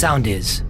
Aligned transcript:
Sound 0.00 0.26
is. 0.26 0.64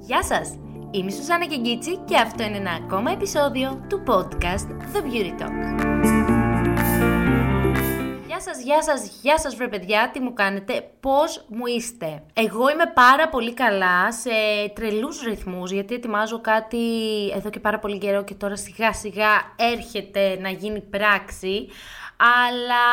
Γεια 0.00 0.22
σας! 0.22 0.58
Είμαι 0.90 1.10
η 1.10 1.14
Σουζάννα 1.14 1.46
Κεγκίτσι 1.46 1.96
και 2.04 2.16
αυτό 2.16 2.42
είναι 2.42 2.56
ένα 2.56 2.70
ακόμα 2.70 3.10
επεισόδιο 3.10 3.84
του 3.88 4.02
podcast 4.06 4.66
The 4.94 5.02
Beauty 5.02 5.42
Talk. 5.42 6.39
Γεια 8.40 8.54
σας, 8.54 8.62
γεια 8.62 8.82
σας, 8.82 9.18
γεια 9.22 9.38
σας 9.38 9.54
βρε 9.54 9.68
παιδιά, 9.68 10.10
τι 10.12 10.20
μου 10.20 10.32
κάνετε, 10.32 10.90
πώς 11.00 11.44
μου 11.48 11.66
είστε. 11.66 12.22
Εγώ 12.32 12.70
είμαι 12.70 12.92
πάρα 12.94 13.28
πολύ 13.28 13.54
καλά 13.54 14.12
σε 14.12 14.30
τρελούς 14.74 15.22
ρυθμούς 15.22 15.70
γιατί 15.70 15.94
ετοιμάζω 15.94 16.40
κάτι 16.40 16.78
εδώ 17.34 17.50
και 17.50 17.60
πάρα 17.60 17.78
πολύ 17.78 17.98
καιρό 17.98 18.24
και 18.24 18.34
τώρα 18.34 18.56
σιγά 18.56 18.92
σιγά 18.92 19.54
έρχεται 19.56 20.38
να 20.40 20.48
γίνει 20.48 20.80
πράξη 20.80 21.68
αλλά 22.16 22.84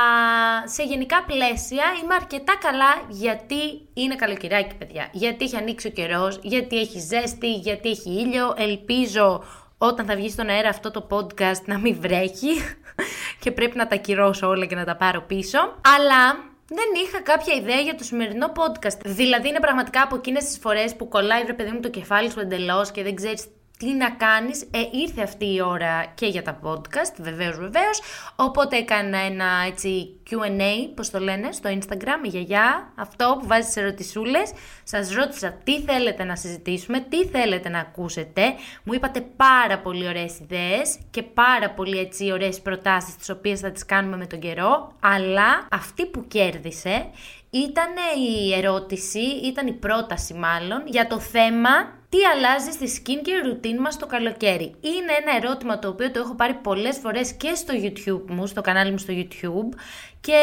σε 0.67 0.83
γενικά 0.83 1.23
πλαίσια 1.23 1.83
είμαι 2.03 2.15
αρκετά 2.15 2.57
καλά 2.61 3.01
γιατί 3.07 3.87
είναι 3.93 4.15
καλοκαιράκι 4.15 4.75
παιδιά. 4.75 5.09
Γιατί 5.11 5.45
έχει 5.45 5.55
ανοίξει 5.55 5.87
ο 5.87 5.91
καιρός, 5.91 6.39
γιατί 6.41 6.79
έχει 6.79 6.99
ζέστη, 6.99 7.53
γιατί 7.53 7.89
έχει 7.89 8.09
ήλιο. 8.09 8.53
Ελπίζω 8.57 9.43
όταν 9.77 10.05
θα 10.05 10.15
βγει 10.15 10.29
στον 10.29 10.49
αέρα 10.49 10.69
αυτό 10.69 10.91
το 10.91 11.07
podcast 11.09 11.61
να 11.65 11.77
μην 11.77 11.97
βρέχει 11.99 12.51
και 13.41 13.51
πρέπει 13.51 13.77
να 13.77 13.87
τα 13.87 13.95
κυρώσω 13.95 14.47
όλα 14.47 14.65
και 14.65 14.75
να 14.75 14.85
τα 14.85 14.95
πάρω 14.95 15.21
πίσω. 15.21 15.57
Αλλά 15.97 16.33
δεν 16.67 16.85
είχα 17.05 17.21
κάποια 17.21 17.53
ιδέα 17.53 17.79
για 17.79 17.95
το 17.95 18.03
σημερινό 18.03 18.51
podcast. 18.55 18.99
Δηλαδή 19.05 19.47
είναι 19.47 19.59
πραγματικά 19.59 20.01
από 20.01 20.15
εκείνες 20.15 20.43
τις 20.43 20.57
φορές 20.57 20.95
που 20.95 21.07
κολλάει 21.07 21.43
βρε 21.43 21.53
παιδί 21.53 21.71
μου 21.71 21.79
το 21.79 21.89
κεφάλι 21.89 22.31
σου 22.31 22.39
εντελώς 22.39 22.91
και 22.91 23.03
δεν 23.03 23.15
ξέρεις 23.15 23.45
τι 23.77 23.93
να 23.93 24.09
κάνεις, 24.09 24.61
ε, 24.61 24.79
ήρθε 24.91 25.21
αυτή 25.21 25.53
η 25.53 25.61
ώρα 25.61 26.05
και 26.15 26.25
για 26.25 26.41
τα 26.41 26.59
podcast, 26.63 27.15
βεβαίως 27.17 27.57
βεβαίως, 27.57 28.01
οπότε 28.35 28.77
έκανα 28.77 29.17
ένα 29.17 29.45
έτσι 29.67 30.19
Q&A, 30.29 30.91
πώς 30.95 31.09
το 31.09 31.19
λένε, 31.19 31.51
στο 31.51 31.69
Instagram, 31.69 32.25
η 32.25 32.27
γιαγιά, 32.27 32.93
αυτό 32.95 33.37
που 33.39 33.47
βάζει 33.47 33.69
σε 33.69 33.79
ερωτησούλες, 33.79 34.51
σας 34.83 35.13
ρώτησα 35.13 35.51
τι 35.63 35.81
θέλετε 35.81 36.23
να 36.23 36.35
συζητήσουμε, 36.35 36.99
τι 36.99 37.25
θέλετε 37.25 37.69
να 37.69 37.79
ακούσετε, 37.79 38.41
μου 38.83 38.93
είπατε 38.93 39.21
πάρα 39.35 39.79
πολύ 39.79 40.07
ωραίες 40.07 40.39
ιδέες 40.39 40.97
και 41.09 41.23
πάρα 41.23 41.69
πολύ 41.69 41.97
έτσι 41.97 42.31
ωραίες 42.31 42.61
προτάσεις, 42.61 43.15
τις 43.15 43.29
οποίες 43.29 43.59
θα 43.59 43.71
τις 43.71 43.85
κάνουμε 43.85 44.17
με 44.17 44.25
τον 44.25 44.39
καιρό, 44.39 44.91
αλλά 44.99 45.67
αυτή 45.71 46.05
που 46.05 46.27
κέρδισε 46.27 47.09
ήταν 47.49 47.93
η 48.17 48.53
ερώτηση, 48.53 49.19
ήταν 49.19 49.67
η 49.67 49.73
πρόταση 49.73 50.33
μάλλον, 50.33 50.83
για 50.85 51.07
το 51.07 51.19
θέμα 51.19 51.96
τι 52.09 52.17
αλλάζει 52.33 52.71
στη 52.71 53.01
skincare 53.01 53.47
routine 53.47 53.79
μας 53.79 53.97
το 53.97 54.05
καλοκαίρι. 54.05 54.75
Είναι 54.81 55.13
ένα 55.21 55.35
ερώτημα 55.35 55.79
το 55.79 55.87
οποίο 55.87 56.11
το 56.11 56.19
έχω 56.19 56.35
πάρει 56.35 56.53
πολλές 56.53 56.97
φορές 56.97 57.33
και 57.33 57.53
στο 57.55 57.73
YouTube 57.83 58.31
μου, 58.31 58.47
στο 58.47 58.61
κανάλι 58.61 58.91
μου 58.91 58.97
στο 58.97 59.13
YouTube 59.17 59.79
και 60.19 60.39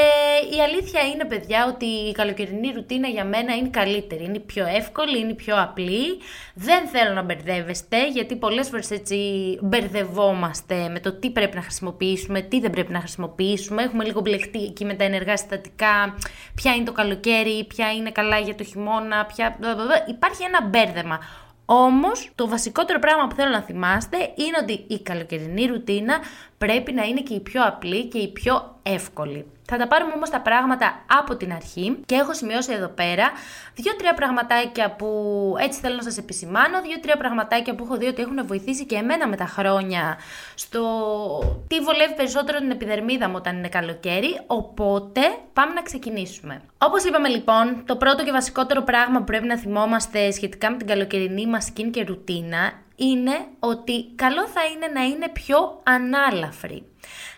η 0.56 0.60
αλήθεια 0.60 1.00
είναι 1.00 1.24
παιδιά 1.24 1.66
ότι 1.66 1.84
η 1.84 2.12
καλοκαιρινή 2.12 2.72
ρουτίνα 2.74 3.08
για 3.08 3.24
μένα 3.24 3.54
είναι 3.54 3.68
καλύτερη, 3.68 4.24
είναι 4.24 4.38
πιο 4.38 4.66
εύκολη, 4.66 5.18
είναι 5.18 5.34
πιο 5.34 5.62
απλή. 5.62 6.18
Δεν 6.54 6.86
θέλω 6.86 7.14
να 7.14 7.22
μπερδεύεστε 7.22 8.08
γιατί 8.08 8.36
πολλές 8.36 8.68
φορές 8.68 8.90
έτσι 8.90 9.18
μπερδευόμαστε 9.60 10.88
με 10.88 11.00
το 11.00 11.12
τι 11.12 11.30
πρέπει 11.30 11.56
να 11.56 11.62
χρησιμοποιήσουμε, 11.62 12.40
τι 12.40 12.60
δεν 12.60 12.70
πρέπει 12.70 12.92
να 12.92 12.98
χρησιμοποιήσουμε. 12.98 13.82
Έχουμε 13.82 14.04
λίγο 14.04 14.20
μπλεχτεί 14.20 14.62
εκεί 14.64 14.84
με 14.84 14.94
τα 14.94 15.04
ενεργά 15.04 15.36
συστατικά, 15.36 16.16
ποια 16.54 16.74
είναι 16.74 16.84
το 16.84 16.92
καλοκαίρι, 16.92 17.64
ποια 17.64 17.92
είναι 17.92 18.10
καλά 18.10 18.38
για 18.38 18.54
το 18.54 18.64
χειμώνα, 18.64 19.26
ποια... 19.26 19.58
Υπάρχει 20.08 20.42
ένα 20.42 20.66
μπέρδεμα. 20.66 21.18
Όμως, 21.66 22.30
το 22.34 22.48
βασικότερο 22.48 22.98
πράγμα 22.98 23.26
που 23.26 23.34
θέλω 23.34 23.50
να 23.50 23.62
θυμάστε 23.62 24.16
είναι 24.16 24.58
ότι 24.62 24.84
η 24.86 25.02
καλοκαιρινή 25.02 25.66
ρουτίνα 25.66 26.18
πρέπει 26.58 26.92
να 26.92 27.02
είναι 27.02 27.20
και 27.20 27.34
η 27.34 27.40
πιο 27.40 27.66
απλή 27.66 28.04
και 28.04 28.18
η 28.18 28.28
πιο 28.28 28.78
εύκολη. 28.82 29.46
Θα 29.66 29.76
τα 29.76 29.86
πάρουμε 29.86 30.12
όμως 30.14 30.30
τα 30.30 30.40
πράγματα 30.40 31.04
από 31.18 31.36
την 31.36 31.52
αρχή 31.52 31.98
και 32.06 32.14
έχω 32.14 32.34
σημειώσει 32.34 32.72
εδώ 32.72 32.88
πέρα 32.88 33.30
δύο-τρία 33.74 34.14
πραγματάκια 34.14 34.90
που 34.90 35.08
έτσι 35.58 35.80
θέλω 35.80 35.94
να 35.94 36.02
σας 36.02 36.16
επισημάνω, 36.16 36.80
δύο-τρία 36.82 37.16
πραγματάκια 37.16 37.74
που 37.74 37.84
έχω 37.84 37.96
δει 37.96 38.06
ότι 38.06 38.22
έχουν 38.22 38.46
βοηθήσει 38.46 38.86
και 38.86 38.94
εμένα 38.94 39.28
με 39.28 39.36
τα 39.36 39.46
χρόνια 39.46 40.18
στο 40.54 40.82
τι 41.68 41.80
βολεύει 41.80 42.14
περισσότερο 42.14 42.58
την 42.58 42.70
επιδερμίδα 42.70 43.28
μου 43.28 43.34
όταν 43.36 43.56
είναι 43.56 43.68
καλοκαίρι, 43.68 44.40
οπότε 44.46 45.20
πάμε 45.52 45.72
να 45.72 45.82
ξεκινήσουμε. 45.82 46.62
Όπως 46.78 47.04
είπαμε 47.04 47.28
λοιπόν, 47.28 47.82
το 47.86 47.96
πρώτο 47.96 48.24
και 48.24 48.32
βασικότερο 48.32 48.82
πράγμα 48.82 49.18
που 49.18 49.24
πρέπει 49.24 49.46
να 49.46 49.58
θυμόμαστε 49.58 50.30
σχετικά 50.30 50.70
με 50.70 50.76
την 50.76 50.86
καλοκαιρινή 50.86 51.46
μας 51.54 51.72
skin 51.72 51.90
και 51.90 52.04
ρουτίνα 52.04 52.72
είναι 52.96 53.46
ότι 53.58 54.12
καλό 54.14 54.46
θα 54.46 54.60
είναι 54.64 54.86
να 54.86 55.04
είναι 55.04 55.28
πιο 55.28 55.80
ανάλαφρη. 55.82 56.82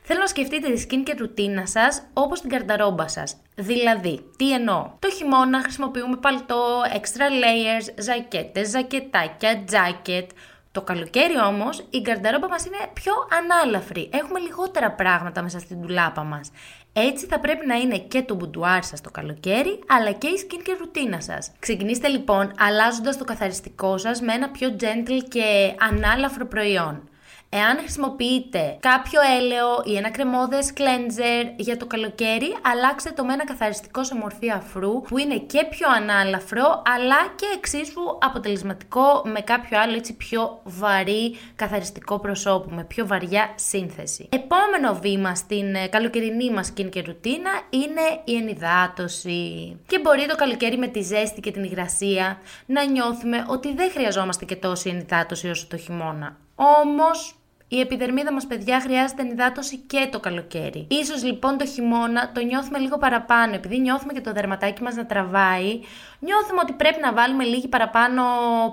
Θέλω 0.03 0.21
να 0.21 0.27
σκεφτείτε 0.27 0.73
τη 0.73 0.87
skin 0.89 1.03
και 1.05 1.15
ρουτίνα 1.19 1.67
σας 1.67 2.03
όπως 2.13 2.41
την 2.41 2.51
καρταρόμπα 2.51 3.09
σας. 3.09 3.37
Δηλαδή, 3.55 4.21
τι 4.37 4.53
εννοώ; 4.53 4.91
Το 4.99 5.11
χειμώνα 5.11 5.61
χρησιμοποιούμε 5.61 6.17
παλτό, 6.17 6.83
extra 6.93 7.27
layers, 7.43 7.95
ζακέτες, 7.99 8.69
ζακετάκια, 8.69 9.65
jacket. 9.71 10.27
Το 10.73 10.83
καλοκαίρι 10.83 11.41
όμως 11.41 11.87
η 11.91 11.99
γκαρνταρόμπα 12.01 12.49
μας 12.49 12.67
είναι 12.67 12.91
πιο 12.93 13.13
ανάλαφρη. 13.39 14.11
Έχουμε 14.13 14.39
λιγότερα 14.39 14.93
πράγματα 14.93 15.43
μέσα 15.43 15.59
στην 15.59 15.83
τουλάπα 15.83 16.23
μας. 16.23 16.51
Έτσι 16.99 17.27
θα 17.27 17.41
πρέπει 17.41 17.67
να 17.67 17.75
είναι 17.75 17.99
και 17.99 18.23
το 18.23 18.35
μπουντουάρ 18.35 18.85
σας 18.85 19.01
το 19.01 19.11
καλοκαίρι, 19.11 19.79
αλλά 19.87 20.13
και 20.13 20.27
η 20.27 20.47
skincare 20.47 20.77
ρουτίνα 20.79 21.21
σας. 21.21 21.53
Ξεκινήστε 21.59 22.09
λοιπόν 22.09 22.53
αλλάζοντας 22.59 23.17
το 23.19 23.25
καθαριστικό 23.25 23.99
σας 23.99 24.21
με 24.21 24.33
ένα 24.33 24.49
πιο 24.49 24.77
gentle 24.81 25.23
και 25.29 25.75
ανάλαφρο 25.91 26.47
προϊόν. 26.47 27.09
Εάν 27.49 27.79
χρησιμοποιείτε 27.79 28.77
κάποιο 28.81 29.21
έλαιο 29.39 29.83
ή 29.85 29.97
ένα 29.97 30.11
κρεμόδες 30.11 30.73
cleanser 30.77 31.53
για 31.57 31.77
το 31.77 31.87
καλοκαίρι, 31.87 32.57
αλλάξτε 32.63 33.11
το 33.11 33.25
με 33.25 33.33
ένα 33.33 33.45
καθαριστικό 33.45 34.05
σε 34.05 34.15
μορφή 34.15 34.51
αφρού 34.51 35.01
που 35.01 35.19
είναι 35.19 35.39
και 35.39 35.67
πιο 35.71 35.89
ανάλαφρο 35.97 36.83
αλλά 36.95 37.17
και 37.37 37.47
εξίσου 37.57 38.01
αποτελεσματικό 38.21 39.23
με 39.25 39.41
κάποιο 39.41 39.81
άλλο 39.81 39.95
έτσι 39.95 40.17
πιο 40.17 40.61
βαρύ 40.65 41.37
καθαριστικό 41.57 42.19
προσώπου, 42.19 42.75
με 42.75 42.85
πιο 42.85 43.07
βαριά 43.07 43.53
σύνθεση. 43.55 44.29
Επόμενο 44.33 44.99
βήμα 45.01 45.35
στην 45.35 45.75
ε, 45.75 45.87
καλοκαιρινή 45.87 46.51
μας 46.51 46.73
skincare 46.77 47.05
ρουτίνα 47.07 47.51
είναι 47.71 48.21
η 48.25 48.37
ενυδάτωση. 48.37 49.77
Και 49.87 49.99
μπορεί 49.99 50.27
το 50.27 50.35
καλοκαίρι 50.35 50.79
με 50.79 50.87
τη 50.87 51.01
ζέστη 51.01 51.41
και 51.41 51.51
την 51.51 51.65
υγρασία 51.65 52.39
να 52.67 52.85
νιώθουμε 52.85 53.45
ότι 53.49 53.75
δεν 53.75 53.91
χρειαζόμαστε 53.91 54.45
και 54.45 54.57
τόση 54.57 54.89
ενυδάτωση 54.89 55.49
όσο 55.49 55.67
το 55.67 55.77
χειμώνα. 55.77 56.37
Όμως 56.57 57.36
η 57.69 57.81
επιδερμίδα 57.81 58.33
μας 58.33 58.47
παιδιά 58.47 58.81
χρειάζεται 58.81 59.23
ενυδάτωση 59.23 59.77
και 59.77 60.09
το 60.11 60.21
καλοκαίρι. 60.21 60.87
Ίσως 60.91 61.25
λοιπόν 61.25 61.59
το 61.59 61.67
χειμώνα 61.67 62.33
το 62.33 62.41
νιώθουμε 62.41 62.79
λίγο 62.79 62.99
παραπάνω, 62.99 63.55
επειδή 63.55 63.81
νιώθουμε 63.81 64.13
και 64.13 64.21
το 64.21 64.33
δερματάκι 64.33 64.83
μας 64.83 64.95
να 64.95 65.07
τραβάει, 65.07 65.81
νιώθουμε 66.19 66.61
ότι 66.63 66.73
πρέπει 66.73 67.01
να 67.01 67.13
βάλουμε 67.13 67.45
λίγη 67.45 67.69
παραπάνω 67.69 68.23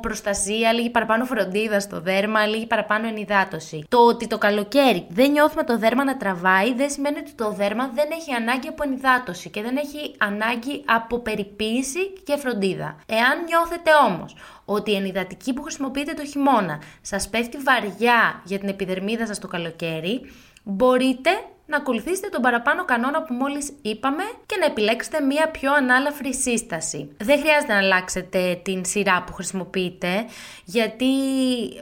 προστασία, 0.01 0.73
λίγη 0.73 0.89
παραπάνω 0.89 1.25
φροντίδα 1.25 1.79
στο 1.79 2.01
δέρμα, 2.01 2.45
λίγη 2.45 2.67
παραπάνω 2.67 3.07
ενυδάτωση. 3.07 3.85
Το 3.89 3.97
ότι 3.97 4.27
το 4.27 4.37
καλοκαίρι 4.37 5.05
δεν 5.09 5.31
νιώθουμε 5.31 5.63
το 5.63 5.77
δέρμα 5.77 6.03
να 6.03 6.17
τραβάει 6.17 6.73
δεν 6.73 6.89
σημαίνει 6.89 7.17
ότι 7.17 7.31
το 7.31 7.51
δέρμα 7.51 7.87
δεν 7.93 8.07
έχει 8.11 8.33
ανάγκη 8.33 8.67
από 8.67 8.83
ενυδάτωση 8.83 9.49
και 9.49 9.61
δεν 9.61 9.77
έχει 9.77 10.15
ανάγκη 10.17 10.83
από 10.85 11.19
περιποίηση 11.19 12.13
και 12.23 12.37
φροντίδα. 12.37 12.95
Εάν 13.05 13.43
νιώθετε 13.47 13.91
όμως 14.07 14.35
ότι 14.65 14.91
η 14.91 14.95
ενυδατική 14.95 15.53
που 15.53 15.61
χρησιμοποιείτε 15.61 16.13
το 16.13 16.25
χειμώνα 16.25 16.81
σας 17.01 17.29
πέφτει 17.29 17.57
βαριά 17.57 18.41
για 18.43 18.59
την 18.59 18.69
επιδερμίδα 18.69 19.25
σας 19.25 19.39
το 19.39 19.47
καλοκαίρι, 19.47 20.31
μπορείτε 20.63 21.29
να 21.65 21.77
ακολουθήσετε 21.77 22.29
τον 22.29 22.41
παραπάνω 22.41 22.85
κανόνα 22.85 23.21
που 23.21 23.33
μόλις 23.33 23.73
είπαμε 23.81 24.23
και 24.45 24.57
να 24.59 24.65
επιλέξετε 24.65 25.21
μία 25.21 25.49
πιο 25.49 25.73
ανάλαφρη 25.73 26.33
σύσταση. 26.33 27.15
Δεν 27.17 27.39
χρειάζεται 27.39 27.73
να 27.73 27.79
αλλάξετε 27.79 28.59
την 28.63 28.85
σειρά 28.85 29.23
που 29.23 29.33
χρησιμοποιείτε, 29.33 30.25
γιατί 30.65 31.05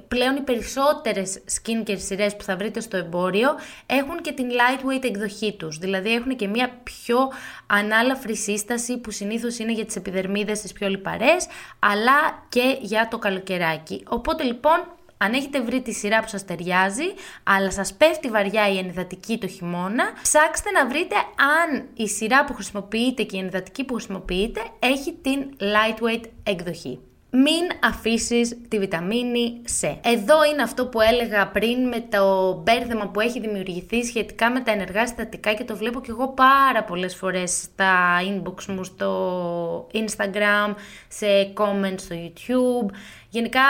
πλέον 0.08 0.36
οι 0.36 0.42
περισσότερες 0.42 1.44
skincare 1.52 2.00
σειρές 2.00 2.36
που 2.36 2.44
θα 2.44 2.56
βρείτε 2.56 2.80
στο 2.80 2.98
εμπόριο 2.98 3.50
έχουν 3.86 4.22
και 4.22 4.32
την 4.32 4.48
lightweight 4.50 5.04
εκδοχή 5.04 5.54
τους, 5.54 5.78
δηλαδή 5.78 6.14
έχουν 6.14 6.36
και 6.36 6.48
μία 6.48 6.70
πιο 6.84 7.32
ανάλαφρη 7.68 8.36
σύσταση 8.36 8.98
που 8.98 9.12
συνήθως 9.12 9.60
είναι 9.60 9.72
για 9.72 9.86
τις 9.86 9.96
επιδερμίδες 9.96 10.62
τις 10.62 10.74
πιο 10.74 10.88
λιπαρές, 10.88 11.48
αλλά 11.80 12.46
και 12.50 12.78
για 12.82 13.08
το 13.12 13.18
καλοκαιράκι. 13.18 14.04
Οπότε 14.08 14.44
λοιπόν 14.44 14.86
αν 15.24 15.34
έχετε 15.34 15.62
βρει 15.62 15.82
τη 15.82 15.94
σειρά 15.94 16.20
που 16.20 16.28
σας 16.28 16.46
ταιριάζει, 16.46 17.14
αλλά 17.44 17.72
σας 17.72 17.94
πέφτει 17.94 18.30
βαριά 18.30 18.70
η 18.70 18.78
ενυδατική 18.78 19.38
το 19.38 19.48
χειμώνα, 19.48 20.04
ψάξτε 20.22 20.72
να 20.72 20.88
βρείτε 20.88 21.16
αν 21.62 21.88
η 21.94 22.08
σειρά 22.08 22.46
που 22.46 22.54
χρησιμοποιείτε 22.54 23.24
και 23.24 23.38
η 23.38 23.40
ενυδατική 23.40 23.84
που 23.84 23.94
χρησιμοποιείτε 23.94 24.62
έχει 24.80 25.14
την 25.22 25.40
lightweight 25.60 26.24
εκδοχή. 26.44 27.00
Μην 27.34 27.70
αφήσεις 27.84 28.58
τη 28.68 28.80
βιταμίνη 28.80 29.62
C. 29.82 29.96
Εδώ 30.02 30.44
είναι 30.52 30.62
αυτό 30.62 30.88
που 30.88 31.02
έλεγα 31.02 31.48
πριν 31.48 31.88
με 31.88 32.06
το 32.10 32.54
μπέρδεμα 32.54 33.08
που 33.08 33.20
έχει 33.20 33.40
δημιουργηθεί 33.40 34.04
σχετικά 34.04 34.52
με 34.52 34.60
τα 34.60 34.72
ενεργά 34.72 35.08
συστατικά 35.08 35.54
και 35.54 35.64
το 35.64 35.76
βλέπω 35.76 36.02
και 36.02 36.12
εγώ 36.12 36.28
πάρα 36.28 36.84
πολλές 36.84 37.16
φορές 37.16 37.52
στα 37.52 38.20
inbox 38.22 38.66
μου 38.66 38.84
στο 38.84 39.88
Instagram, 39.94 40.74
σε 41.08 41.54
comments 41.58 42.00
στο 42.00 42.16
YouTube. 42.16 42.94
Γενικά 43.30 43.62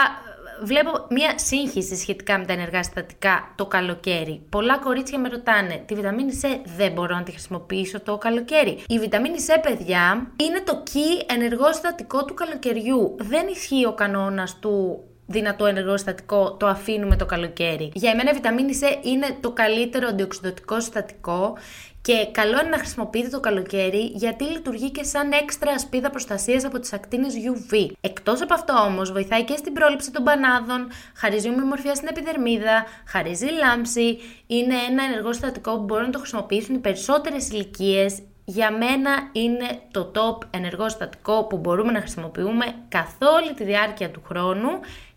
βλέπω 0.62 1.06
μια 1.10 1.38
σύγχυση 1.38 1.96
σχετικά 1.96 2.38
με 2.38 2.44
τα 2.44 2.52
ενεργά 2.52 2.82
συστατικά 2.82 3.52
το 3.54 3.66
καλοκαίρι. 3.66 4.42
Πολλά 4.48 4.78
κορίτσια 4.78 5.18
με 5.18 5.28
ρωτάνε, 5.28 5.82
τη 5.86 5.94
βιταμίνη 5.94 6.40
C 6.42 6.46
δεν 6.76 6.92
μπορώ 6.92 7.14
να 7.14 7.22
τη 7.22 7.30
χρησιμοποιήσω 7.30 8.00
το 8.00 8.18
καλοκαίρι. 8.18 8.78
Η 8.88 8.98
βιταμίνη 8.98 9.36
C, 9.46 9.58
παιδιά, 9.62 10.32
είναι 10.36 10.60
το 10.64 10.82
key 10.86 11.32
ενεργό 11.34 11.72
συστατικό 11.72 12.24
του 12.24 12.34
καλοκαιριού. 12.34 13.16
Δεν 13.18 13.46
ισχύει 13.46 13.86
ο 13.86 13.92
κανόνας 13.92 14.58
του 14.58 15.04
δυνατό 15.26 15.66
ενεργό 15.66 15.96
συστατικό 15.96 16.52
το 16.52 16.66
αφήνουμε 16.66 17.16
το 17.16 17.26
καλοκαίρι. 17.26 17.90
Για 17.94 18.10
εμένα 18.10 18.30
η 18.30 18.34
βιταμίνη 18.34 18.72
C 18.80 19.06
είναι 19.06 19.26
το 19.40 19.50
καλύτερο 19.50 20.08
αντιοξυδοτικό 20.08 20.80
συστατικό 20.80 21.56
και 22.02 22.28
καλό 22.32 22.60
είναι 22.60 22.68
να 22.68 22.78
χρησιμοποιείτε 22.78 23.28
το 23.28 23.40
καλοκαίρι 23.40 24.12
γιατί 24.14 24.44
λειτουργεί 24.44 24.90
και 24.90 25.02
σαν 25.02 25.32
έξτρα 25.32 25.72
ασπίδα 25.72 26.10
προστασίας 26.10 26.64
από 26.64 26.78
τις 26.78 26.92
ακτίνες 26.92 27.34
UV. 27.34 27.86
Εκτός 28.00 28.42
από 28.42 28.54
αυτό 28.54 28.72
όμως, 28.86 29.12
βοηθάει 29.12 29.44
και 29.44 29.56
στην 29.56 29.72
πρόληψη 29.72 30.10
των 30.10 30.24
πανάδων, 30.24 30.90
χαρίζει 31.14 31.48
ομοιομορφία 31.48 31.94
στην 31.94 32.08
επιδερμίδα, 32.08 32.84
χαρίζει 33.06 33.46
λάμψη. 33.46 34.18
Είναι 34.46 34.74
ένα 34.90 35.04
ενεργό 35.04 35.32
συστατικό 35.32 35.76
που 35.76 35.84
μπορούν 35.84 36.04
να 36.04 36.10
το 36.10 36.18
χρησιμοποιήσουν 36.18 36.74
οι 36.74 36.78
περισσότερες 36.78 37.48
ηλικίες. 37.48 38.18
Για 38.44 38.70
μένα 38.70 39.10
είναι 39.32 39.80
το 39.90 40.12
top 40.14 40.46
ενεργό 40.50 40.88
συστατικό 40.88 41.44
που 41.44 41.56
μπορούμε 41.56 41.92
να 41.92 42.00
χρησιμοποιούμε 42.00 42.74
καθ' 42.88 43.22
όλη 43.36 43.54
τη 43.54 43.64
διάρκεια 43.64 44.10
του 44.10 44.22
χρόνου 44.26 44.68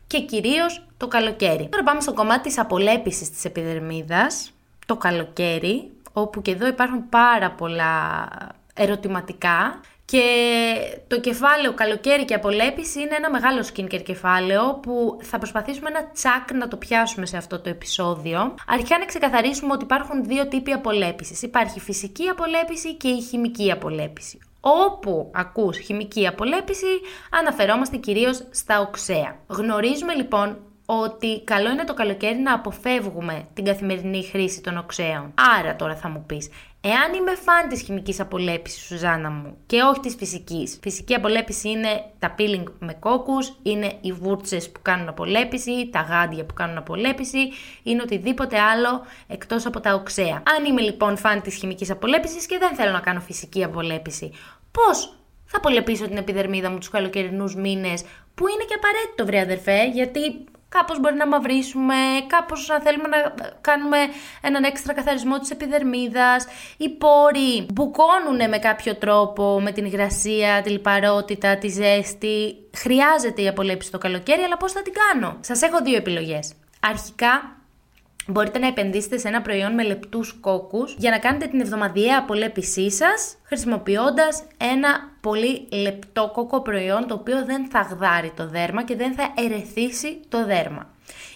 και 0.07 0.19
κυρίως 0.19 0.85
το 0.97 1.07
καλοκαίρι. 1.07 1.67
Τώρα 1.71 1.83
πάμε 1.83 2.01
στο 2.01 2.13
κομμάτι 2.13 2.41
της 2.41 2.59
απολέπισης 2.59 3.29
της 3.29 3.45
επιδερμίδας, 3.45 4.51
το 4.85 4.95
καλοκαίρι, 4.95 5.94
όπου 6.17 6.41
και 6.41 6.51
εδώ 6.51 6.67
υπάρχουν 6.67 7.09
πάρα 7.09 7.51
πολλά 7.51 8.27
ερωτηματικά 8.73 9.79
και 10.05 10.23
το 11.07 11.19
κεφάλαιο 11.19 11.73
καλοκαίρι 11.73 12.25
και 12.25 12.33
απολέπιση 12.33 13.01
είναι 13.01 13.15
ένα 13.15 13.29
μεγάλο 13.29 13.63
skincare 13.73 14.03
κεφάλαιο 14.03 14.79
που 14.81 15.17
θα 15.21 15.37
προσπαθήσουμε 15.37 15.89
ένα 15.89 16.09
τσακ 16.13 16.51
να 16.53 16.67
το 16.67 16.77
πιάσουμε 16.77 17.25
σε 17.25 17.37
αυτό 17.37 17.59
το 17.59 17.69
επεισόδιο. 17.69 18.55
Αρχικά 18.67 18.97
να 18.97 19.05
ξεκαθαρίσουμε 19.05 19.73
ότι 19.73 19.83
υπάρχουν 19.83 20.23
δύο 20.23 20.47
τύποι 20.47 20.71
απολέπισης. 20.71 21.41
Υπάρχει 21.41 21.79
φυσική 21.79 22.27
απολέπιση 22.27 22.93
και 22.95 23.07
η 23.07 23.21
χημική 23.21 23.71
απολέπιση. 23.71 24.39
Όπου 24.59 25.31
ακούς 25.33 25.77
χημική 25.77 26.27
απολέπιση 26.27 27.01
αναφερόμαστε 27.39 27.97
κυρίως 27.97 28.47
στα 28.51 28.79
οξέα. 28.79 29.35
Γνωρίζουμε 29.47 30.13
λοιπόν 30.13 30.57
ότι 30.85 31.41
καλό 31.43 31.71
είναι 31.71 31.83
το 31.83 31.93
καλοκαίρι 31.93 32.37
να 32.37 32.53
αποφεύγουμε 32.53 33.47
την 33.53 33.65
καθημερινή 33.65 34.23
χρήση 34.23 34.61
των 34.61 34.77
οξέων. 34.77 35.33
Άρα 35.59 35.75
τώρα 35.75 35.95
θα 35.95 36.09
μου 36.09 36.23
πεις, 36.25 36.49
εάν 36.81 37.13
είμαι 37.13 37.35
φαν 37.35 37.69
της 37.69 37.81
χημικής 37.81 38.19
απολέπισης, 38.19 38.85
Σουζάνα 38.85 39.29
μου, 39.29 39.57
και 39.65 39.81
όχι 39.81 39.99
της 39.99 40.15
φυσικής. 40.15 40.79
Φυσική 40.81 41.13
απολέπιση 41.13 41.69
είναι 41.69 42.03
τα 42.19 42.35
peeling 42.37 42.63
με 42.79 42.93
κόκκους, 42.93 43.53
είναι 43.63 43.97
οι 44.01 44.11
βούρτσες 44.11 44.71
που 44.71 44.79
κάνουν 44.81 45.07
απολέπιση, 45.07 45.89
τα 45.91 46.01
γάντια 46.01 46.45
που 46.45 46.53
κάνουν 46.53 46.77
απολέπιση, 46.77 47.49
είναι 47.83 48.01
οτιδήποτε 48.01 48.59
άλλο 48.59 49.05
εκτός 49.27 49.65
από 49.65 49.79
τα 49.79 49.93
οξέα. 49.93 50.43
Αν 50.57 50.65
είμαι 50.65 50.81
λοιπόν 50.81 51.17
φαν 51.17 51.41
της 51.41 51.55
χημικής 51.55 51.91
απολέπισης 51.91 52.45
και 52.45 52.57
δεν 52.57 52.75
θέλω 52.75 52.91
να 52.91 52.99
κάνω 52.99 53.19
φυσική 53.19 53.63
απολέπιση, 53.63 54.31
πώς 54.71 55.17
θα 55.45 55.57
απολεπίσω 55.57 56.07
την 56.07 56.17
επιδερμίδα 56.17 56.69
μου 56.69 56.77
τους 56.77 56.89
καλοκαιρινούς 56.89 57.55
μήνες, 57.55 58.03
που 58.35 58.47
είναι 58.47 58.63
και 58.67 58.75
απαραίτητο 58.75 59.25
βρε 59.25 59.39
αδερφέ, 59.39 59.89
γιατί 59.93 60.19
κάπως 60.69 60.99
μπορεί 60.99 61.15
να 61.15 61.27
μαυρίσουμε, 61.27 61.95
κάπως 62.27 62.67
να 62.67 62.79
θέλουμε 62.81 63.07
να 63.07 63.33
κάνουμε 63.61 63.97
έναν 64.41 64.63
έξτρα 64.63 64.93
καθαρισμό 64.93 65.39
της 65.39 65.49
επιδερμίδας. 65.49 66.45
Οι 66.77 66.89
πόροι 66.89 67.65
μπουκώνουν 67.73 68.49
με 68.49 68.57
κάποιο 68.57 68.95
τρόπο 68.95 69.61
με 69.61 69.71
την 69.71 69.85
υγρασία, 69.85 70.61
τη 70.61 70.69
λιπαρότητα, 70.69 71.57
τη 71.57 71.67
ζέστη. 71.67 72.55
Χρειάζεται 72.75 73.41
η 73.41 73.47
απολέψη 73.47 73.91
το 73.91 73.97
καλοκαίρι, 73.97 74.41
αλλά 74.41 74.57
πώς 74.57 74.71
θα 74.71 74.81
την 74.81 74.93
κάνω; 74.93 75.37
Σας 75.39 75.61
έχω 75.61 75.81
δύο 75.81 75.95
επιλογές. 75.95 76.53
Αρχικά, 76.79 77.55
μπορείτε 78.27 78.59
να 78.59 78.67
επενδύσετε 78.67 79.17
σε 79.17 79.27
ένα 79.27 79.41
προϊόν 79.41 79.73
με 79.73 79.83
λεπτούς 79.83 80.33
κόκκους 80.41 80.95
για 80.97 81.11
να 81.11 81.19
κάνετε 81.19 81.47
την 81.47 81.59
εβδομαδιαία 81.59 82.19
απολέπισή 82.19 82.91
σας 82.91 83.37
χρησιμοποιώντας 83.43 84.43
ένα 84.57 84.89
πολύ 85.21 85.67
λεπτό 85.71 86.31
κόκκο 86.33 86.61
προϊόν 86.61 87.07
το 87.07 87.13
οποίο 87.13 87.45
δεν 87.45 87.67
θα 87.69 87.79
γδάρει 87.79 88.31
το 88.35 88.47
δέρμα 88.47 88.83
και 88.83 88.95
δεν 88.95 89.13
θα 89.13 89.33
ερεθίσει 89.35 90.19
το 90.29 90.45
δέρμα. 90.45 90.89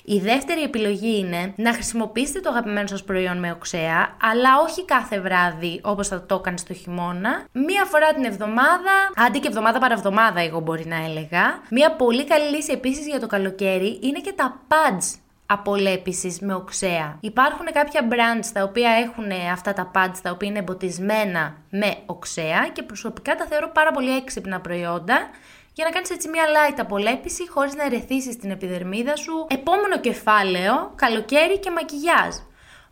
Η 0.04 0.20
δεύτερη 0.20 0.62
επιλογή 0.62 1.18
είναι 1.18 1.54
να 1.56 1.74
χρησιμοποιήσετε 1.74 2.40
το 2.40 2.50
αγαπημένο 2.50 2.88
σας 2.88 3.04
προϊόν 3.04 3.40
με 3.40 3.52
οξέα, 3.52 4.18
αλλά 4.22 4.50
όχι 4.68 4.86
κάθε 4.86 5.20
βράδυ 5.20 5.80
όπως 5.84 6.08
θα 6.08 6.26
το 6.26 6.36
έκανε 6.36 6.58
στο 6.58 6.74
χειμώνα. 6.74 7.46
Μία 7.52 7.86
φορά 7.86 8.14
την 8.14 8.24
εβδομάδα, 8.24 9.12
αντί 9.16 9.40
και 9.40 9.48
εβδομάδα 9.48 9.80
παραβδομάδα 9.80 10.40
εγώ 10.40 10.60
μπορεί 10.60 10.86
να 10.86 10.96
έλεγα. 10.96 11.62
Μία 11.70 11.92
πολύ 11.92 12.26
καλή 12.26 12.56
λύση 12.56 12.72
επίσης 12.72 13.08
για 13.08 13.20
το 13.20 13.28
καλοκαίρι 13.28 14.00
είναι 14.02 14.20
και 14.20 14.34
τα 14.36 14.62
pads 14.68 15.20
απολέπισης 15.52 16.40
με 16.40 16.54
οξέα. 16.54 17.18
Υπάρχουν 17.22 17.66
κάποια 17.74 18.08
brands 18.10 18.46
τα 18.54 18.64
οποία 18.64 18.90
έχουν 18.92 19.52
αυτά 19.52 19.74
τα 19.74 19.92
pads 19.96 20.18
τα 20.22 20.32
οποία 20.32 20.48
είναι 20.48 20.60
εμποτισμένα 20.60 21.56
με 21.70 21.96
οξέα 22.06 22.70
και 22.74 22.84
προσωπικά 22.84 23.36
τα 23.36 23.46
θεωρώ 23.46 23.72
πάρα 23.74 23.92
πολύ 23.92 24.16
έξυπνα 24.16 24.62
προϊόντα 24.62 25.30
για 25.74 25.86
να 25.86 25.92
κάνεις 25.92 26.10
έτσι 26.10 26.30
μια 26.30 26.44
light 26.46 26.78
απολέπιση 26.80 27.50
χωρίς 27.50 27.76
να 27.76 27.84
ερεθίσεις 27.84 28.38
την 28.38 28.52
επιδερμίδα 28.52 29.16
σου. 29.16 29.48
Επόμενο 29.50 30.00
κεφάλαιο, 30.00 30.92
καλοκαίρι 30.96 31.60
και 31.60 31.72
μακιγιάζ. 31.72 32.36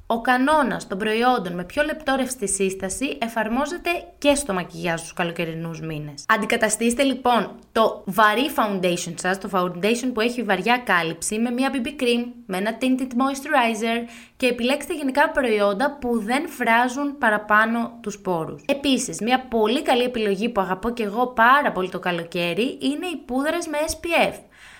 Ο 0.09 0.21
κανόνας 0.21 0.87
των 0.87 0.97
προϊόντων 0.97 1.53
με 1.53 1.63
πιο 1.63 1.83
λεπτόρευστη 1.83 2.47
σύσταση 2.47 3.17
εφαρμόζεται 3.21 3.89
και 4.17 4.35
στο 4.35 4.53
μακιγιάζ 4.53 4.99
στους 4.99 5.13
καλοκαιρινούς 5.13 5.81
μήνες. 5.81 6.25
Αντικαταστήστε 6.27 7.03
λοιπόν 7.03 7.51
το 7.71 8.03
βαρύ 8.05 8.51
foundation 8.55 9.13
σας, 9.15 9.37
το 9.37 9.49
foundation 9.51 10.09
που 10.13 10.21
έχει 10.21 10.43
βαριά 10.43 10.77
κάλυψη, 10.77 11.39
με 11.39 11.49
μια 11.49 11.71
BB 11.73 11.87
cream, 11.87 12.25
με 12.45 12.57
ένα 12.57 12.77
tinted 12.81 13.11
moisturizer 13.11 14.09
και 14.37 14.47
επιλέξτε 14.47 14.93
γενικά 14.93 15.29
προϊόντα 15.29 15.97
που 16.01 16.19
δεν 16.19 16.47
φράζουν 16.49 17.17
παραπάνω 17.17 17.97
τους 18.01 18.19
πόρους. 18.19 18.63
Επίσης, 18.67 19.21
μια 19.21 19.39
πολύ 19.39 19.81
καλή 19.81 20.03
επιλογή 20.03 20.49
που 20.49 20.61
αγαπώ 20.61 20.89
και 20.89 21.03
εγώ 21.03 21.27
πάρα 21.27 21.71
πολύ 21.71 21.89
το 21.89 21.99
καλοκαίρι 21.99 22.77
είναι 22.81 23.05
οι 23.05 23.17
πούδρες 23.25 23.67
με 23.67 23.77
SPF. 23.87 24.33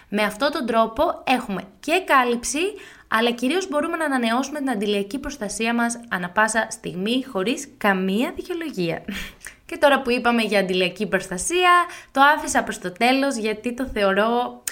Με 0.09 0.23
αυτόν 0.23 0.51
τον 0.51 0.65
τρόπο 0.65 1.23
έχουμε 1.23 1.61
και 1.79 2.03
κάλυψη, 2.05 2.59
αλλά 3.07 3.31
κυρίως 3.31 3.67
μπορούμε 3.69 3.97
να 3.97 4.05
ανανεώσουμε 4.05 4.59
την 4.59 4.69
αντιλιακή 4.69 5.19
προστασία 5.19 5.73
μας 5.73 5.99
ανα 6.09 6.29
πάσα 6.29 6.67
στιγμή 6.69 7.25
χωρίς 7.31 7.67
καμία 7.77 8.31
δικαιολογία. 8.35 9.01
Και 9.67 9.77
τώρα 9.77 10.01
που 10.01 10.11
είπαμε 10.11 10.41
για 10.41 10.59
αντιλιακή 10.59 11.07
προστασία, 11.07 11.71
το 12.11 12.21
άφησα 12.21 12.63
προς 12.63 12.79
το 12.79 12.91
τέλος 12.91 13.35
γιατί 13.35 13.73
το 13.73 13.85
θεωρώ 13.85 14.63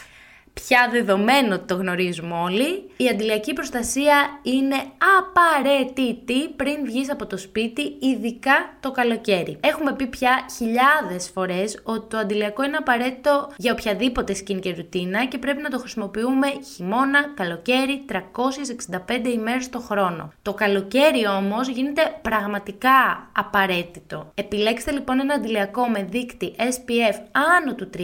πια 0.61 0.89
δεδομένο 0.91 1.55
ότι 1.55 1.65
το 1.65 1.75
γνωρίζουμε 1.75 2.35
όλοι, 2.35 2.89
η 2.97 3.07
αντιλιακή 3.07 3.53
προστασία 3.53 4.15
είναι 4.41 4.75
απαραίτητη 5.19 6.47
πριν 6.55 6.85
βγεις 6.85 7.11
από 7.11 7.25
το 7.25 7.37
σπίτι, 7.37 7.97
ειδικά 7.99 8.77
το 8.79 8.91
καλοκαίρι. 8.91 9.57
Έχουμε 9.59 9.93
πει 9.93 10.07
πια 10.07 10.45
χιλιάδες 10.57 11.29
φορές 11.33 11.79
ότι 11.83 12.09
το 12.09 12.17
αντιλιακό 12.17 12.63
είναι 12.63 12.77
απαραίτητο 12.77 13.51
για 13.57 13.71
οποιαδήποτε 13.71 14.35
skincare 14.47 14.73
ρουτίνα 14.75 15.25
και 15.25 15.37
πρέπει 15.37 15.61
να 15.61 15.69
το 15.69 15.79
χρησιμοποιούμε 15.79 16.47
χειμώνα, 16.75 17.31
καλοκαίρι, 17.33 18.05
365 18.09 19.27
ημέρες 19.33 19.69
το 19.69 19.79
χρόνο. 19.79 20.33
Το 20.41 20.53
καλοκαίρι 20.53 21.27
όμως 21.27 21.67
γίνεται 21.67 22.01
πραγματικά 22.21 23.29
απαραίτητο. 23.31 24.31
Επιλέξτε 24.35 24.91
λοιπόν 24.91 25.19
ένα 25.19 25.33
αντιλιακό 25.33 25.87
με 25.87 26.07
δείκτη 26.09 26.55
SPF 26.57 27.15
άνω 27.57 27.75
του 27.75 27.89
30 27.97 27.99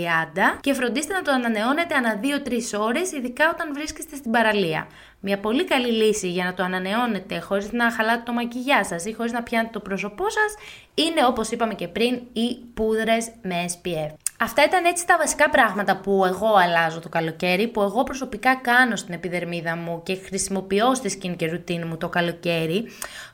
και 0.62 0.74
φροντίστε 0.74 1.14
να 1.14 1.22
το 1.22 1.32
ανανεώνετε 1.32 1.96
ανά 1.96 2.20
2 2.24 2.41
2-3 2.41 2.41
ώρες, 2.74 3.12
ειδικά 3.12 3.50
όταν 3.50 3.74
βρίσκεστε 3.74 4.16
στην 4.16 4.32
παραλία. 4.32 4.88
Μια 5.20 5.40
πολύ 5.40 5.64
καλή 5.66 5.92
λύση 5.92 6.30
για 6.30 6.44
να 6.44 6.54
το 6.54 6.64
ανανεώνετε 6.64 7.40
χωρίς 7.40 7.72
να 7.72 7.92
χαλάτε 7.92 8.22
το 8.26 8.34
μακιγιά 8.34 8.84
σας 8.84 9.06
ή 9.06 9.14
χωρίς 9.14 9.32
να 9.32 9.44
πιάνετε 9.44 9.70
το 9.74 9.80
πρόσωπό 9.80 10.24
σας 10.30 10.56
είναι 10.94 11.26
όπως 11.26 11.50
είπαμε 11.52 11.74
και 11.74 11.88
πριν 11.88 12.22
οι 12.34 12.56
πούδρες 12.74 13.32
με 13.42 13.66
SPF. 13.68 14.14
Αυτά 14.44 14.64
ήταν 14.64 14.86
έτσι 14.86 15.06
τα 15.08 15.18
βασικά 15.18 15.50
πράγματα 15.50 15.98
που 15.98 16.26
εγώ 16.26 16.56
αλλάζω 16.56 17.00
το 17.00 17.10
καλοκαίρι, 17.10 17.68
που 17.68 17.82
εγώ 17.82 18.04
προσωπικά 18.04 18.56
κάνω 18.56 18.96
στην 18.96 19.14
επιδερμίδα 19.14 19.76
μου 19.76 20.02
και 20.04 20.16
χρησιμοποιώ 20.16 20.96
στη 20.96 21.20
skincare 21.22 21.54
routine 21.54 21.84
μου 21.84 21.98
το 21.98 22.10
καλοκαίρι. 22.10 22.86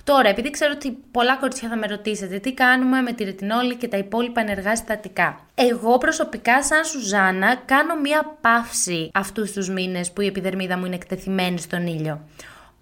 Τώρα, 0.04 0.30
επειδή 0.30 0.50
ξέρω 0.50 0.72
ότι 0.76 0.98
πολλά 1.12 1.36
κορίτσια 1.36 1.70
θα 1.70 1.76
με 1.78 1.88
ρωτήσετε 1.88 2.40
τι 2.40 2.54
κάνουμε 2.54 3.02
με 3.02 3.12
τη 3.12 3.24
ρετινόλη 3.24 3.76
και 3.76 3.88
τα 3.88 3.98
υπόλοιπα 3.98 4.42
ενεργά 4.42 4.76
συστατικά. 4.76 5.40
Εγώ 5.56 5.98
προσωπικά 5.98 6.64
σαν 6.64 6.84
Σουζάνα 6.86 7.56
κάνω 7.66 7.96
μία 7.96 8.38
παύση 8.42 9.12
αυτούς 9.14 9.52
τους 9.52 9.70
μήνες 9.70 10.12
που 10.12 10.22
η 10.22 10.26
επιδερμίδα 10.26 10.78
μου 10.78 10.86
είναι 10.86 10.96
εκτεθειμένη 10.96 11.60
στον 11.60 11.88
ήλιο. 11.88 12.22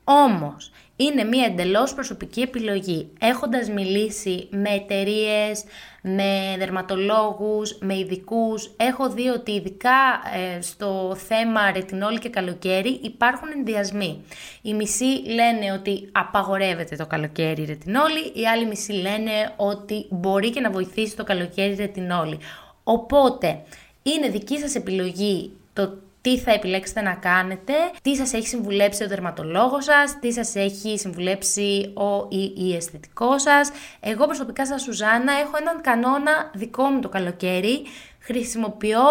Όμως, 0.07 0.71
είναι 0.95 1.23
μία 1.23 1.45
εντελώς 1.45 1.93
προσωπική 1.93 2.41
επιλογή. 2.41 3.09
Έχοντας 3.19 3.69
μιλήσει 3.69 4.47
με 4.51 4.69
εταιρείες, 4.69 5.63
με 6.01 6.55
δερματολόγους, 6.57 7.77
με 7.81 7.97
ειδικούς, 7.97 8.73
έχω 8.77 9.09
δει 9.09 9.27
ότι 9.27 9.51
ειδικά 9.51 9.91
ε, 10.35 10.61
στο 10.61 11.15
θέμα 11.27 11.71
ρετινόλ 11.71 12.19
και 12.19 12.29
καλοκαίρι 12.29 12.99
υπάρχουν 13.03 13.47
ενδιασμοί. 13.55 14.23
Οι 14.61 14.73
μισοί 14.73 15.23
λένε 15.25 15.71
ότι 15.73 16.09
απαγορεύεται 16.11 16.95
το 16.95 17.05
καλοκαίρι 17.05 17.65
ρετινόλη, 17.65 18.31
οι 18.33 18.47
άλλοι 18.47 18.65
μισοί 18.65 18.93
λένε 18.93 19.53
ότι 19.55 20.05
μπορεί 20.09 20.49
και 20.49 20.61
να 20.61 20.71
βοηθήσει 20.71 21.15
το 21.15 21.23
καλοκαίρι 21.23 21.75
ρετινόλη. 21.75 22.39
Οπότε, 22.83 23.61
είναι 24.03 24.29
δική 24.29 24.59
σας 24.59 24.75
επιλογή 24.75 25.51
το 25.73 25.97
τι 26.25 26.39
θα 26.39 26.51
επιλέξετε 26.51 27.01
να 27.01 27.13
κάνετε, 27.13 27.73
τι 28.01 28.15
σας 28.15 28.33
έχει 28.33 28.47
συμβουλέψει 28.47 29.03
ο 29.03 29.07
δερματολόγος 29.07 29.83
σας, 29.83 30.19
τι 30.19 30.33
σας 30.33 30.55
έχει 30.55 30.97
συμβουλέψει 30.97 31.93
ο 31.95 32.27
ή 32.29 32.53
η 32.57 32.75
αισθητικός 32.75 33.41
σας. 33.41 33.71
Εγώ 33.99 34.25
προσωπικά 34.25 34.65
σαν 34.65 34.79
Σουζάννα 34.79 35.33
έχω 35.33 35.57
έναν 35.61 35.81
κανόνα 35.81 36.51
δικό 36.53 36.83
μου 36.83 36.99
το 36.99 37.09
καλοκαίρι, 37.09 37.83
χρησιμοποιώ 38.19 39.01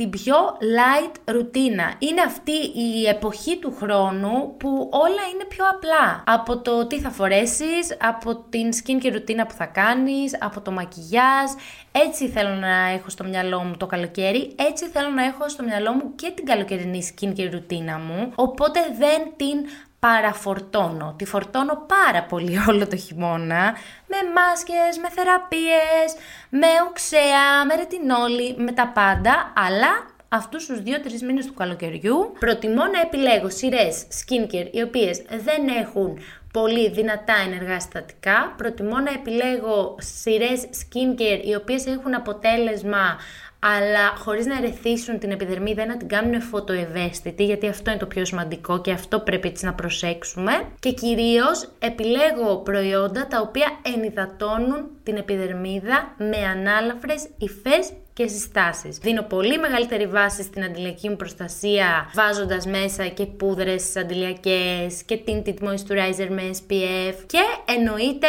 την 0.00 0.10
πιο 0.10 0.36
light 0.78 1.14
ρουτίνα. 1.24 1.94
Είναι 1.98 2.20
αυτή 2.20 2.52
η 2.74 3.06
εποχή 3.08 3.58
του 3.58 3.74
χρόνου 3.80 4.56
που 4.56 4.88
όλα 4.92 5.22
είναι 5.32 5.44
πιο 5.48 5.64
απλά. 5.70 6.24
Από 6.26 6.58
το 6.58 6.86
τι 6.86 7.00
θα 7.00 7.10
φορέσεις, 7.10 7.96
από 8.00 8.36
την 8.36 8.68
skincare 8.72 9.12
ρουτίνα 9.12 9.46
που 9.46 9.54
θα 9.54 9.66
κάνεις, 9.66 10.36
από 10.40 10.60
το 10.60 10.70
μακιγιάζ. 10.70 11.50
Έτσι 11.92 12.28
θέλω 12.28 12.54
να 12.54 12.88
έχω 12.88 13.08
στο 13.10 13.24
μυαλό 13.24 13.60
μου 13.60 13.76
το 13.76 13.86
καλοκαίρι, 13.86 14.54
έτσι 14.56 14.86
θέλω 14.86 15.08
να 15.08 15.24
έχω 15.24 15.48
στο 15.48 15.62
μυαλό 15.62 15.92
μου 15.92 16.14
και 16.14 16.30
την 16.34 16.44
καλοκαιρινή 16.44 17.14
skincare 17.14 17.50
ρουτίνα 17.52 17.98
μου. 17.98 18.32
Οπότε 18.34 18.80
δεν 18.98 19.20
την 19.36 19.56
παραφορτώνω. 20.00 21.14
Τη 21.18 21.24
φορτώνω 21.24 21.84
πάρα 21.86 22.22
πολύ 22.22 22.58
όλο 22.68 22.86
το 22.86 22.96
χειμώνα 22.96 23.74
με 24.06 24.16
μάσκες, 24.34 24.98
με 25.02 25.08
θεραπείες, 25.10 26.08
με 26.48 26.66
οξέα, 26.88 27.64
με 27.66 27.74
ρετινόλη, 27.74 28.54
με 28.58 28.72
τα 28.72 28.88
πάντα, 28.88 29.52
αλλά 29.56 30.08
αυτούς 30.28 30.66
τους 30.66 30.78
2-3 30.78 30.82
μήνες 31.26 31.46
του 31.46 31.54
καλοκαιριού 31.54 32.32
προτιμώ 32.38 32.84
να 32.84 33.00
επιλέγω 33.00 33.50
σειρές 33.50 34.06
skincare 34.10 34.68
οι 34.72 34.82
οποίες 34.82 35.22
δεν 35.28 35.68
έχουν 35.68 36.18
πολύ 36.52 36.90
δυνατά 36.90 37.34
ενεργά 37.46 37.80
συστατικά. 37.80 38.54
Προτιμώ 38.56 38.98
να 38.98 39.10
επιλέγω 39.10 39.96
σειρές 39.98 40.60
skincare 40.62 41.40
οι 41.44 41.54
οποίες 41.54 41.86
έχουν 41.86 42.14
αποτέλεσμα 42.14 43.18
αλλά 43.60 44.14
χωρίς 44.18 44.46
να 44.46 44.56
ερεθίσουν 44.56 45.18
την 45.18 45.30
επιδερμίδα 45.30 45.86
να 45.86 45.96
την 45.96 46.08
κάνουν 46.08 46.40
φωτοευαίσθητη, 46.42 47.44
γιατί 47.44 47.68
αυτό 47.68 47.90
είναι 47.90 47.98
το 47.98 48.06
πιο 48.06 48.24
σημαντικό 48.24 48.80
και 48.80 48.92
αυτό 48.92 49.20
πρέπει 49.20 49.48
έτσι 49.48 49.64
να 49.64 49.74
προσέξουμε. 49.74 50.52
Και 50.80 50.92
κυρίως 50.92 51.68
επιλέγω 51.78 52.56
προϊόντα 52.56 53.26
τα 53.26 53.40
οποία 53.40 53.66
ενυδατώνουν 53.82 54.90
την 55.02 55.16
επιδερμίδα 55.16 56.14
με 56.18 56.36
ανάλαφρες 56.36 57.28
υφές 57.38 57.92
και 58.20 58.26
συστάσεις. 58.26 58.98
Δίνω 58.98 59.22
πολύ 59.22 59.58
μεγαλύτερη 59.58 60.06
βάση 60.06 60.42
στην 60.42 60.64
αντιλιακή 60.64 61.08
μου 61.08 61.16
προστασία 61.16 62.10
βάζοντας 62.14 62.66
μέσα 62.66 63.06
και 63.06 63.26
πούδρες 63.26 63.96
αντιλιακές 63.96 65.02
και 65.04 65.20
tinted 65.26 65.54
moisturizer 65.62 66.28
με 66.28 66.50
SPF 66.52 67.14
και 67.26 67.38
εννοείται 67.64 68.26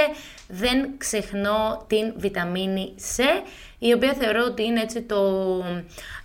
δεν 0.48 0.90
ξεχνώ 0.98 1.86
την 1.88 2.14
βιταμίνη 2.18 2.96
C 3.16 3.44
η 3.80 3.94
οποία 3.94 4.14
θεωρώ 4.14 4.44
ότι 4.46 4.64
είναι 4.64 4.82
έτσι 4.82 5.02
το 5.02 5.22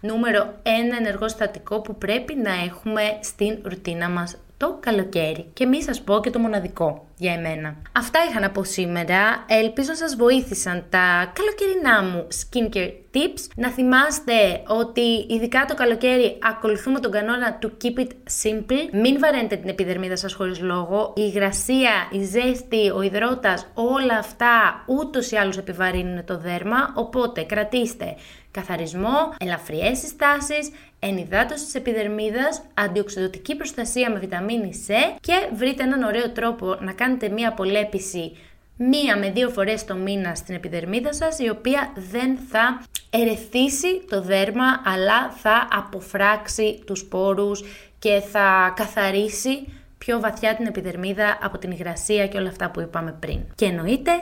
νούμερο 0.00 0.54
ένα 0.62 0.96
ενεργό 0.96 1.28
στατικό 1.28 1.80
που 1.80 1.98
πρέπει 1.98 2.34
να 2.34 2.52
έχουμε 2.64 3.02
στην 3.20 3.58
ρουτίνα 3.62 4.08
μας 4.08 4.36
το 4.56 4.76
καλοκαίρι. 4.80 5.46
Και 5.52 5.66
μη 5.66 5.82
σας 5.82 6.00
πω 6.00 6.20
και 6.20 6.30
το 6.30 6.38
μοναδικό 6.38 7.05
για 7.18 7.32
εμένα. 7.32 7.76
Αυτά 7.92 8.18
είχα 8.30 8.40
να 8.40 8.50
πω 8.50 8.64
σήμερα. 8.64 9.44
Ελπίζω 9.46 9.88
να 9.88 9.96
σας 9.96 10.16
βοήθησαν 10.16 10.84
τα 10.90 11.32
καλοκαιρινά 11.34 12.02
μου 12.02 12.26
skincare 12.40 12.92
tips. 13.14 13.50
Να 13.56 13.68
θυμάστε 13.68 14.62
ότι 14.66 15.26
ειδικά 15.28 15.64
το 15.68 15.74
καλοκαίρι 15.74 16.38
ακολουθούμε 16.42 17.00
τον 17.00 17.10
κανόνα 17.10 17.54
του 17.54 17.76
keep 17.82 17.98
it 17.98 18.10
simple. 18.44 18.88
Μην 18.92 19.18
βαραίνετε 19.18 19.56
την 19.56 19.68
επιδερμίδα 19.68 20.16
σας 20.16 20.34
χωρίς 20.34 20.60
λόγο. 20.60 21.12
Η 21.16 21.22
υγρασία, 21.34 22.08
η 22.10 22.24
ζέστη, 22.24 22.90
ο 22.90 23.02
υδρότας, 23.02 23.66
όλα 23.74 24.18
αυτά 24.18 24.84
ούτως 24.86 25.30
ή 25.30 25.36
άλλως 25.36 25.56
επιβαρύνουν 25.56 26.24
το 26.24 26.38
δέρμα. 26.38 26.92
Οπότε 26.94 27.42
κρατήστε 27.42 28.16
καθαρισμό, 28.50 29.34
ελαφριές 29.38 29.98
συστάσεις, 29.98 30.70
ενυδάτωση 30.98 31.64
της 31.64 31.74
επιδερμίδας, 31.74 32.62
αντιοξυδοτική 32.74 33.56
προστασία 33.56 34.10
με 34.10 34.18
βιταμίνη 34.18 34.70
C 34.86 34.92
και 35.20 35.48
βρείτε 35.54 35.82
έναν 35.82 36.02
ωραίο 36.02 36.30
τρόπο 36.30 36.76
να 36.80 36.92
κάνετε 36.92 37.05
μία 37.30 37.48
απολέπιση 37.48 38.32
μία 38.76 39.18
με 39.18 39.30
δύο 39.30 39.50
φορές 39.50 39.84
το 39.84 39.94
μήνα 39.94 40.34
στην 40.34 40.54
επιδερμίδα 40.54 41.12
σας 41.12 41.38
η 41.38 41.48
οποία 41.48 41.92
δεν 41.94 42.38
θα 42.50 42.82
ερεθίσει 43.10 44.04
το 44.10 44.22
δέρμα 44.22 44.82
αλλά 44.84 45.30
θα 45.30 45.68
αποφράξει 45.72 46.82
τους 46.86 47.04
πόρους 47.04 47.64
και 47.98 48.22
θα 48.32 48.72
καθαρίσει 48.76 49.66
πιο 49.98 50.20
βαθιά 50.20 50.54
την 50.54 50.66
επιδερμίδα 50.66 51.38
από 51.42 51.58
την 51.58 51.70
υγρασία 51.70 52.26
και 52.26 52.38
όλα 52.38 52.48
αυτά 52.48 52.70
που 52.70 52.80
είπαμε 52.80 53.16
πριν. 53.20 53.40
Και 53.54 53.64
εννοείται 53.64 54.12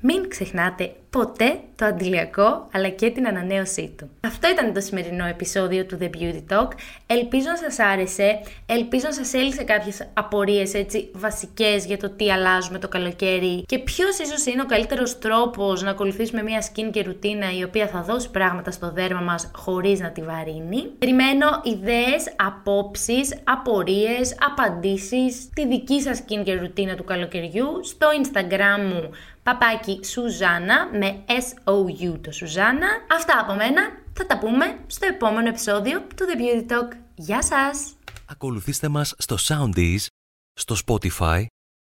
μην 0.00 0.28
ξεχνάτε 0.28 0.92
ποτέ 1.16 1.58
το 1.76 1.84
αντιλιακό 1.84 2.68
αλλά 2.72 2.88
και 2.88 3.10
την 3.10 3.26
ανανέωσή 3.26 3.94
του. 3.98 4.10
Αυτό 4.20 4.48
ήταν 4.50 4.72
το 4.72 4.80
σημερινό 4.80 5.26
επεισόδιο 5.26 5.84
του 5.84 5.98
The 6.00 6.04
Beauty 6.04 6.42
Talk. 6.52 6.68
Ελπίζω 7.06 7.48
να 7.48 7.56
σας 7.56 7.78
άρεσε, 7.78 8.40
ελπίζω 8.66 9.06
να 9.06 9.12
σας 9.12 9.32
έλυσε 9.32 9.62
κάποιες 9.62 10.08
απορίες 10.14 10.74
έτσι 10.74 11.10
βασικές 11.14 11.84
για 11.84 11.96
το 11.98 12.10
τι 12.10 12.32
αλλάζουμε 12.32 12.78
το 12.78 12.88
καλοκαίρι 12.88 13.64
και 13.66 13.78
ποιος 13.78 14.18
ίσως 14.18 14.46
είναι 14.46 14.62
ο 14.62 14.66
καλύτερος 14.66 15.18
τρόπος 15.18 15.82
να 15.82 15.90
ακολουθήσουμε 15.90 16.42
μια 16.42 16.62
skin 16.62 16.88
και 16.92 17.02
ρουτίνα 17.02 17.56
η 17.58 17.62
οποία 17.62 17.86
θα 17.86 18.02
δώσει 18.02 18.30
πράγματα 18.30 18.70
στο 18.70 18.92
δέρμα 18.92 19.20
μας 19.20 19.50
χωρίς 19.54 20.00
να 20.00 20.10
τη 20.10 20.22
βαρύνει. 20.22 20.82
Περιμένω 20.98 21.46
ιδέες, 21.62 22.34
απόψεις, 22.36 23.34
απορίες, 23.44 24.36
απαντήσεις, 24.50 25.48
τη 25.54 25.66
δική 25.66 26.00
σας 26.00 26.22
skin 26.22 26.42
και 26.44 26.54
ρουτίνα 26.54 26.94
του 26.94 27.04
καλοκαιριού 27.04 27.80
στο 27.82 28.06
Instagram 28.22 28.80
μου 28.92 29.10
παπάκι 29.46 30.00
Σουζάνα 30.04 30.88
με 31.06 31.24
S-O-U 31.26 32.20
το 32.20 32.32
Σουζάνα. 32.32 32.88
Αυτά 33.10 33.40
από 33.40 33.54
μένα. 33.54 33.82
Θα 34.12 34.26
τα 34.26 34.38
πούμε 34.38 34.84
στο 34.86 35.06
επόμενο 35.06 35.48
επεισόδιο 35.48 36.00
του 36.00 36.24
The 36.24 36.40
Beauty 36.40 36.72
Talk. 36.72 36.96
Γεια 37.14 37.42
σας! 37.42 37.94
Ακολουθήστε 38.28 38.88
μας 38.88 39.14
στο 39.18 39.36
Soundees, 39.40 40.06
στο 40.52 40.76
Spotify, 40.86 41.46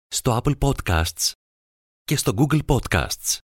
στο 0.08 0.40
Apple 0.42 0.58
Podcasts 0.58 1.32
και 2.04 2.16
στο 2.16 2.32
Google 2.36 2.60
Podcasts. 2.66 3.38